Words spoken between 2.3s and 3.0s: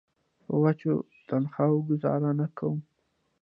نه کوم.